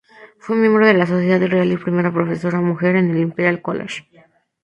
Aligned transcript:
Fue 0.39 0.55
miembro 0.55 0.87
de 0.87 0.95
la 0.95 1.05
Sociedad 1.05 1.39
Real 1.47 1.71
y 1.71 1.77
primera 1.77 2.11
profesora 2.11 2.59
mujer 2.59 2.95
en 2.95 3.11
el 3.11 3.19
Imperial 3.19 3.61
College. 3.61 4.07